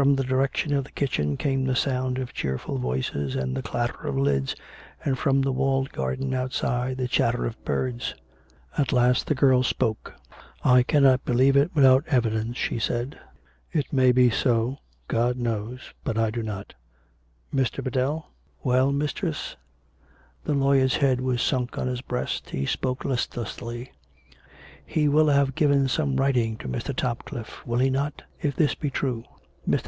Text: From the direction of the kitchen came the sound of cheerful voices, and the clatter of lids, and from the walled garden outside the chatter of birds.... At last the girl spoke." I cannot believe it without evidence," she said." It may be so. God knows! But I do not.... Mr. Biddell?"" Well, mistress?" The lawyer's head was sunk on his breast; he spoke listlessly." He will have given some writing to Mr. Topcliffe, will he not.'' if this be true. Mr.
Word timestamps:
From 0.00 0.14
the 0.16 0.24
direction 0.24 0.72
of 0.72 0.84
the 0.84 0.92
kitchen 0.92 1.36
came 1.36 1.64
the 1.66 1.76
sound 1.76 2.16
of 2.16 2.32
cheerful 2.32 2.78
voices, 2.78 3.36
and 3.36 3.54
the 3.54 3.60
clatter 3.60 4.06
of 4.08 4.16
lids, 4.16 4.54
and 5.04 5.18
from 5.18 5.42
the 5.42 5.52
walled 5.52 5.92
garden 5.92 6.32
outside 6.32 6.96
the 6.96 7.06
chatter 7.08 7.44
of 7.44 7.62
birds.... 7.66 8.14
At 8.78 8.92
last 8.92 9.26
the 9.26 9.34
girl 9.34 9.62
spoke." 9.62 10.14
I 10.74 10.82
cannot 10.84 11.26
believe 11.26 11.54
it 11.54 11.70
without 11.74 12.04
evidence," 12.08 12.56
she 12.56 12.78
said." 12.78 13.18
It 13.72 13.92
may 13.92 14.10
be 14.10 14.30
so. 14.30 14.78
God 15.06 15.36
knows! 15.36 15.92
But 16.02 16.16
I 16.16 16.30
do 16.30 16.42
not.... 16.42 16.72
Mr. 17.54 17.84
Biddell?"" 17.84 18.26
Well, 18.64 18.92
mistress?" 18.92 19.56
The 20.46 20.54
lawyer's 20.54 20.96
head 20.96 21.20
was 21.20 21.42
sunk 21.42 21.76
on 21.76 21.88
his 21.88 22.00
breast; 22.00 22.48
he 22.50 22.64
spoke 22.64 23.04
listlessly." 23.04 23.92
He 24.86 25.08
will 25.08 25.28
have 25.28 25.54
given 25.54 25.88
some 25.88 26.16
writing 26.16 26.56
to 26.58 26.68
Mr. 26.68 26.96
Topcliffe, 26.96 27.66
will 27.66 27.80
he 27.80 27.90
not.'' 27.90 28.22
if 28.40 28.56
this 28.56 28.74
be 28.74 28.88
true. 28.88 29.24
Mr. 29.26 29.30